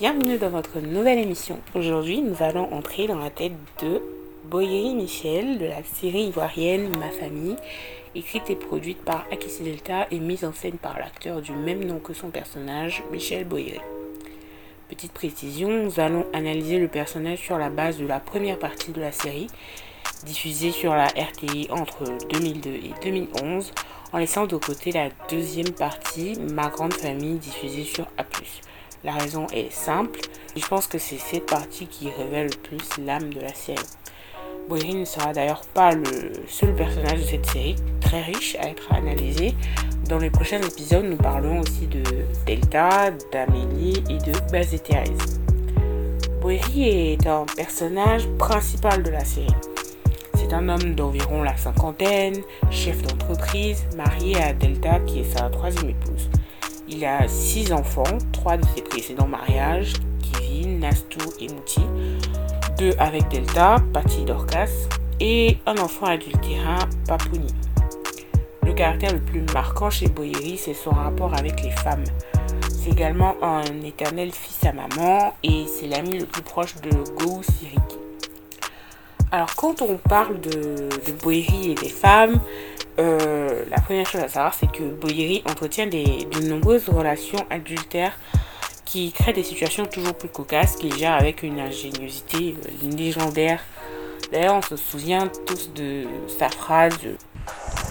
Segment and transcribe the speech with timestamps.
[0.00, 1.58] Bienvenue dans votre nouvelle émission.
[1.74, 4.00] Aujourd'hui, nous allons entrer dans la tête de
[4.44, 7.56] Boyeri Michel de la série ivoirienne Ma famille,
[8.14, 11.98] écrite et produite par Akissi Delta et mise en scène par l'acteur du même nom
[11.98, 13.80] que son personnage, Michel Boyeri.
[14.88, 19.00] Petite précision, nous allons analyser le personnage sur la base de la première partie de
[19.00, 19.48] la série,
[20.22, 23.72] diffusée sur la RTI entre 2002 et 2011,
[24.12, 28.22] en laissant de côté la deuxième partie, Ma grande famille, diffusée sur A+.
[29.04, 30.18] La raison est simple,
[30.56, 33.78] je pense que c'est cette partie qui révèle le plus l'âme de la série.
[34.68, 38.92] Boiri ne sera d'ailleurs pas le seul personnage de cette série, très riche à être
[38.92, 39.54] analysé.
[40.08, 42.02] Dans les prochains épisodes, nous parlerons aussi de
[42.44, 44.80] Delta, d'Amélie et de Baz et.
[46.40, 49.46] Boiri est un personnage principal de la série.
[50.34, 55.90] C'est un homme d'environ la cinquantaine, chef d'entreprise, marié à Delta qui est sa troisième
[55.90, 56.28] épouse.
[56.90, 59.92] Il a six enfants, trois de ses précédents mariages,
[60.32, 61.82] Kevin, Nastou et Mouti,
[62.78, 64.70] deux avec Delta, Patty Dorcas,
[65.20, 67.52] et un enfant adultérin, Papouni.
[68.64, 72.04] Le caractère le plus marquant chez Boyeri, c'est son rapport avec les femmes.
[72.70, 77.42] C'est également un éternel fils à maman et c'est l'ami le plus proche de Gou
[77.42, 77.96] Siriki.
[79.30, 82.40] Alors quand on parle de, de Boyeri et des femmes,
[82.98, 88.12] euh, la première chose à savoir, c'est que Boyeri entretient des, de nombreuses relations adultères
[88.84, 93.60] qui créent des situations toujours plus cocasses qu'il gère avec une ingéniosité euh, légendaire.
[94.32, 96.06] D'ailleurs, on se souvient tous de
[96.38, 96.98] sa phrase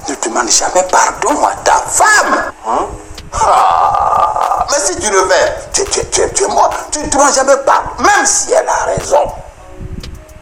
[0.09, 2.51] Ne demande jamais pardon à ta femme.
[2.67, 2.87] Hein?
[3.33, 6.73] Ah, mais si tu le fais, tu, tu, tu, tu es mort.
[6.91, 9.31] Tu ne demandes jamais pardon, même si elle a raison.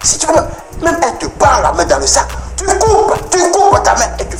[0.03, 0.33] Si tu veux,
[0.81, 2.27] même elle te prend la main dans le sac,
[2.67, 4.38] tu coupes, tu coupes ta main et tu.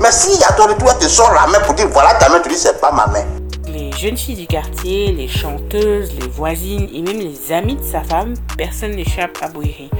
[0.00, 2.48] Mais si à ton retour, elle te la main pour dire voilà ta main, tu
[2.48, 3.24] dis c'est pas ma main.
[3.68, 8.02] les jeunes filles du quartier, les chanteuses, les voisines et même les amis de sa
[8.02, 9.90] femme, personne n'échappe à Boiri.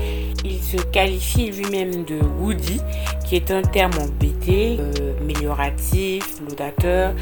[0.44, 2.80] Il se qualifie lui-même de Woody,
[3.26, 7.12] qui est un terme embêté, euh, amélioratif, laudateur,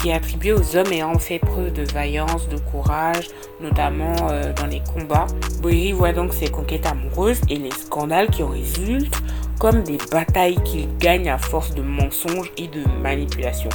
[0.00, 3.28] qui est attribué aux hommes ayant fait preuve de vaillance, de courage,
[3.60, 5.26] notamment euh, dans les combats.
[5.60, 9.16] Boiri voit donc ses conquêtes amoureuses et les scandales qui en résultent
[9.58, 13.70] comme des batailles qu'il gagne à force de mensonges et de manipulations.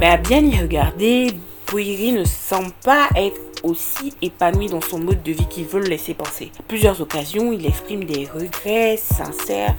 [0.00, 1.32] Mais à bien y regarder,
[1.66, 5.88] Boiri ne semble pas être aussi épanoui dans son mode de vie qu'il veut le
[5.88, 6.52] laisser penser.
[6.58, 9.74] À plusieurs occasions, il exprime des regrets sincères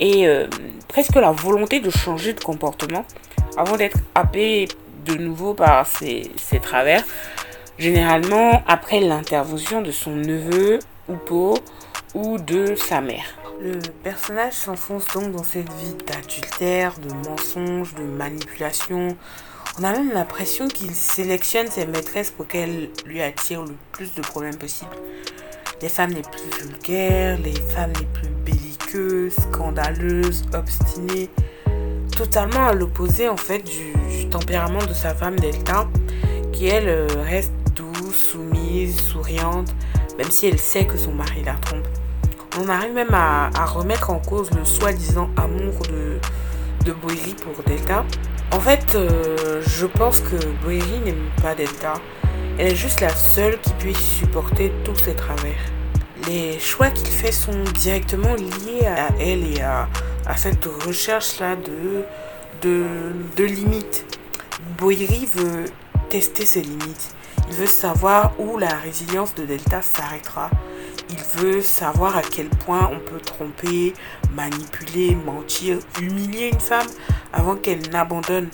[0.00, 0.46] et euh,
[0.88, 3.04] presque la volonté de changer de comportement
[3.56, 4.68] avant d'être happé
[5.04, 6.30] de nouveau par ses,
[6.62, 7.04] travers,
[7.78, 10.78] généralement après l'intervention de son neveu
[12.14, 13.45] ou de sa mère.
[13.58, 19.16] Le personnage s'enfonce donc dans cette vie d'adultère, de mensonges, de manipulation.
[19.80, 24.20] On a même l'impression qu'il sélectionne ses maîtresses pour qu'elles lui attirent le plus de
[24.20, 24.90] problèmes possible.
[25.80, 31.30] Les femmes les plus vulgaires, les femmes les plus belliqueuses, scandaleuses, obstinées.
[32.14, 35.88] Totalement à l'opposé en fait du, du tempérament de sa femme Delta,
[36.52, 39.74] qui elle euh, reste douce, soumise, souriante,
[40.18, 41.86] même si elle sait que son mari la trompe.
[42.58, 46.18] On arrive même à, remettre en cause le soi-disant amour de,
[46.86, 48.04] de pour Delta.
[48.50, 51.94] En fait, euh, je pense que Boiri n'aime pas Delta.
[52.58, 55.60] Elle est juste la seule qui puisse supporter tous ses travers.
[56.26, 59.88] Les choix qu'il fait sont directement liés à elle et à,
[60.24, 62.04] à cette recherche-là de,
[62.62, 62.84] de,
[63.36, 64.06] de limites.
[64.78, 65.66] Boiri veut
[66.08, 67.14] tester ses limites.
[67.48, 70.50] Il veut savoir où la résilience de Delta s'arrêtera.
[71.10, 73.94] Il veut savoir à quel point on peut tromper,
[74.32, 76.86] manipuler, mentir, humilier une femme
[77.32, 78.48] avant qu'elle n'abandonne.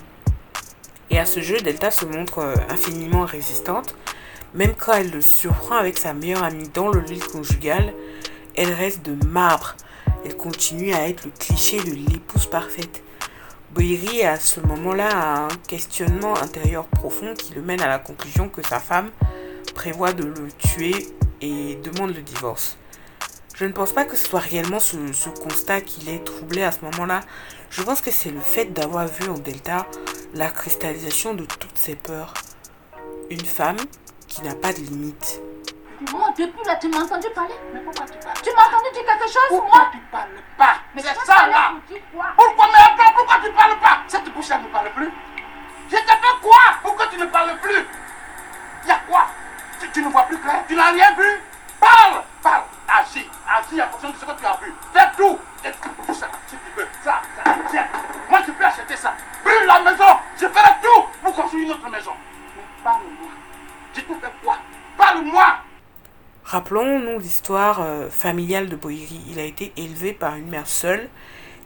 [1.10, 3.94] Et à ce jeu, Delta se montre euh, infiniment résistante.
[4.54, 7.92] Même quand elle le surprend avec sa meilleure amie dans le lit conjugal,
[8.54, 9.76] elle reste de marbre.
[10.24, 13.02] Elle continue à être le cliché de l'épouse parfaite.
[13.74, 18.62] Boiri à ce moment-là un questionnement intérieur profond qui le mène à la conclusion que
[18.62, 19.10] sa femme
[19.74, 21.08] prévoit de le tuer
[21.42, 22.76] et demande le divorce.
[23.56, 26.72] Je ne pense pas que ce soit réellement ce, ce constat qui l'ait troublé à
[26.72, 27.20] ce moment-là.
[27.70, 29.86] Je pense que c'est le fait d'avoir vu en Delta
[30.34, 32.32] la cristallisation de toutes ses peurs.
[33.30, 33.76] Une femme
[34.28, 35.40] qui n'a pas de limite.
[36.12, 38.36] Moi, depuis là, tu m'as entendu parler Mais pourquoi tu parles?
[38.42, 39.88] Tu m'as entendu dire quelque chose, Pourquoi moi?
[39.92, 40.28] tu parles
[40.58, 40.74] pas?
[40.94, 41.74] Mais C'est ça là
[42.36, 43.98] Pourquoi mais attends, pourquoi tu parles pas?
[44.08, 45.10] Cette bouche-là ne parle plus.
[45.88, 47.84] Je t'ai fait quoi Pourquoi tu ne parles plus?
[49.82, 51.40] Tu, tu ne vois plus clair Tu n'as rien vu
[51.80, 54.72] Parle Parle Agis Agis en fonction de ce que tu as vu.
[54.92, 55.70] Fais tout Et
[56.06, 56.86] tout ça, si tu veux.
[57.02, 57.86] Ça, ça, tiens.
[58.30, 59.14] Moi, je peux acheter ça.
[59.44, 60.04] Brûle la maison
[60.40, 62.12] Je ferai tout pour construire une autre maison.
[62.56, 63.30] Mais parle-moi.
[63.94, 64.56] Je te fais quoi?
[64.96, 65.56] Parle-moi
[66.44, 69.20] Rappelons-nous l'histoire euh, familiale de Boiri.
[69.28, 71.08] Il a été élevé par une mère seule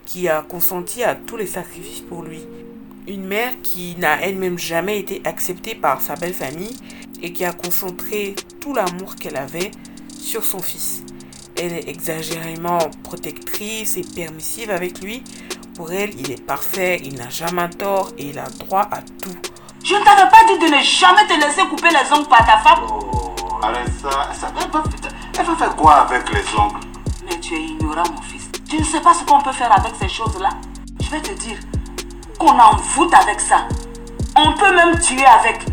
[0.04, 2.46] qui a consenti à tous les sacrifices pour lui.
[3.08, 6.76] Une mère qui n'a elle-même jamais été acceptée par sa belle famille
[7.22, 9.70] et qui a concentré tout l'amour qu'elle avait
[10.20, 11.04] sur son fils.
[11.56, 15.22] Elle est exagérément protectrice et permissive avec lui.
[15.76, 19.36] Pour elle, il est parfait, il n'a jamais tort et il a droit à tout.
[19.84, 22.58] Je ne t'avais pas dit de ne jamais te laisser couper les ongles par ta
[22.58, 22.86] femme.
[22.90, 24.32] Oh, arrête ça.
[24.32, 24.82] ça elle, va,
[25.38, 26.80] elle va faire quoi avec les ongles?
[27.24, 28.50] Mais tu es ignorant, mon fils.
[28.68, 30.50] Tu ne sais pas ce qu'on peut faire avec ces choses-là.
[31.00, 31.58] Je vais te dire
[32.38, 33.66] qu'on en fout avec ça.
[34.36, 35.66] On peut même tuer avec.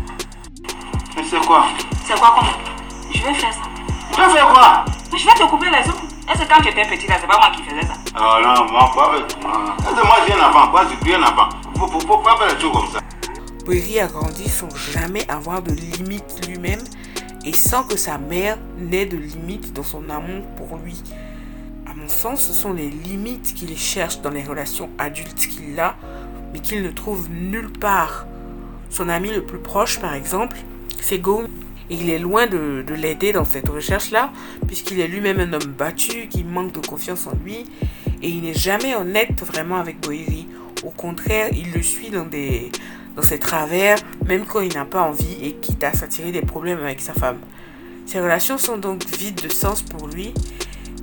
[1.16, 1.66] Mais c'est quoi?
[2.06, 2.52] C'est quoi comment
[3.12, 3.60] Je vais faire ça.
[4.12, 4.84] Tu vas faire quoi?
[5.12, 6.08] Mais je vais te couper les ongles.
[6.32, 7.94] Est-ce que quand j'étais petit là, c'est pas moi qui faisais ça?
[8.16, 9.76] Oh non, moi, pas avec moi.
[9.78, 10.70] Moi, je suis un enfant?
[10.70, 11.48] Moi, je suis un enfant?
[11.76, 13.00] Faut, faut, faut pas faire des choses comme ça.
[13.64, 16.80] Boiri a grandi sans jamais avoir de limites lui-même
[17.44, 21.02] et sans que sa mère n'ait de limites dans son amour pour lui.
[21.86, 25.94] À mon sens, ce sont les limites qu'il cherche dans les relations adultes qu'il a,
[26.54, 28.26] mais qu'il ne trouve nulle part.
[28.88, 30.56] Son ami le plus proche, par exemple,
[31.02, 31.44] c'est Go.
[31.90, 34.32] Et il est loin de, de l'aider dans cette recherche-là,
[34.66, 37.66] puisqu'il est lui-même un homme battu, qui manque de confiance en lui,
[38.22, 40.46] et il n'est jamais honnête vraiment avec Boiri.
[40.82, 42.26] Au contraire, il le suit dans
[43.16, 46.78] dans ses travers, même quand il n'a pas envie et quitte à s'attirer des problèmes
[46.78, 47.38] avec sa femme.
[48.06, 50.32] Ses relations sont donc vides de sens pour lui,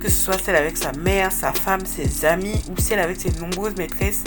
[0.00, 3.30] que ce soit celle avec sa mère, sa femme, ses amis ou celle avec ses
[3.40, 4.24] nombreuses maîtresses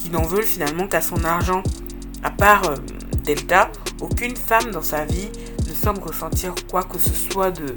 [0.00, 1.62] qui n'en veulent finalement qu'à son argent.
[2.22, 2.76] À part euh,
[3.24, 3.70] Delta,
[4.00, 5.28] aucune femme dans sa vie
[5.68, 7.74] ne semble ressentir quoi que ce soit de,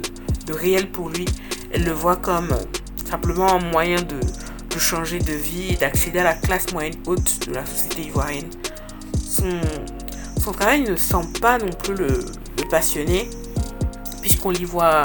[0.52, 1.24] réel pour lui.
[1.72, 2.64] Elle le voit comme euh,
[3.08, 7.46] simplement un moyen de, de changer de vie et d'accéder à la classe moyenne haute
[7.46, 8.50] de la société ivoirienne
[10.40, 13.28] son, travail ne semble pas non plus le, le passionner,
[14.20, 15.02] puisqu'on l'y voit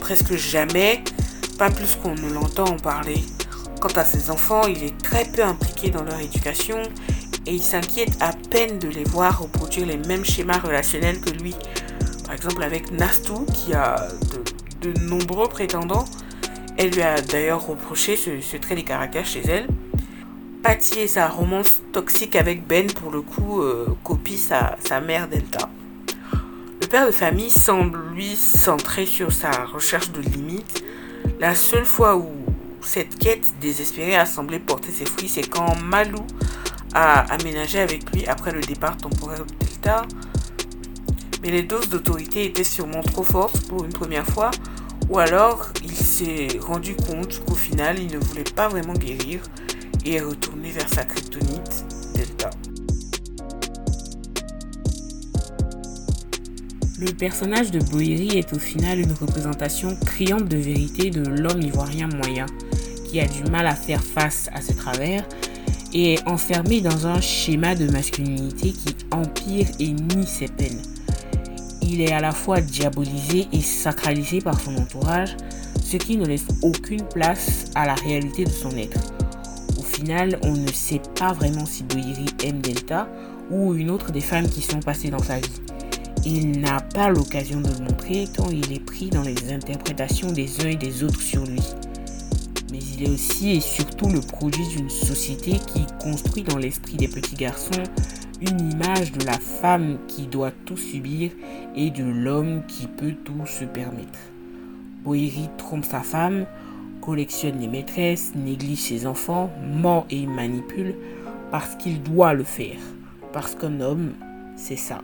[0.00, 1.02] presque jamais,
[1.58, 3.22] pas plus qu'on ne l'entend en parler.
[3.82, 6.80] Quant à ses enfants, il est très peu impliqué dans leur éducation
[7.46, 11.52] et il s'inquiète à peine de les voir reproduire les mêmes schémas relationnels que lui.
[12.24, 14.06] Par exemple avec Nastou, qui a
[14.82, 16.04] de, nombreux prétendants.
[16.76, 19.66] Elle lui a d'ailleurs reproché ce, trait de caractère chez elle.
[20.62, 25.26] Patty et sa romance toxique avec Ben, pour le coup, euh, copie sa, sa mère
[25.26, 25.68] Delta.
[26.80, 30.84] Le père de famille semble, lui, centré sur sa recherche de limites.
[31.40, 32.41] La seule fois où
[32.84, 36.24] cette quête désespérée a semblé porter ses fruits, c'est quand Malou
[36.94, 40.06] a aménagé avec lui après le départ temporaire de Delta.
[41.42, 44.50] Mais les doses d'autorité étaient sûrement trop fortes pour une première fois,
[45.08, 49.40] ou alors il s'est rendu compte qu'au final il ne voulait pas vraiment guérir
[50.04, 51.84] et est retourné vers sa kryptonite
[52.14, 52.50] Delta.
[57.00, 62.08] Le personnage de Boiri est au final une représentation criante de vérité de l'homme ivoirien
[62.08, 62.46] moyen
[63.12, 65.22] qui a du mal à faire face à ses travers
[65.92, 70.80] et est enfermé dans un schéma de masculinité qui empire et nie ses peines.
[71.82, 75.36] Il est à la fois diabolisé et sacralisé par son entourage,
[75.84, 78.98] ce qui ne laisse aucune place à la réalité de son être
[80.02, 83.08] final, on ne sait pas vraiment si Boiri aime Delta
[83.50, 85.60] ou une autre des femmes qui sont passées dans sa vie.
[86.24, 90.48] Il n'a pas l'occasion de le montrer tant il est pris dans les interprétations des
[90.64, 91.62] uns et des autres sur lui.
[92.72, 97.06] Mais il est aussi et surtout le produit d'une société qui construit dans l'esprit des
[97.06, 97.82] petits garçons
[98.40, 101.32] une image de la femme qui doit tout subir
[101.76, 104.18] et de l'homme qui peut tout se permettre.
[105.04, 106.46] Boiri trompe sa femme,
[107.02, 110.94] collectionne les maîtresses, néglige ses enfants, ment et manipule
[111.50, 112.78] parce qu'il doit le faire.
[113.34, 114.12] Parce qu'un homme,
[114.56, 115.02] c'est ça.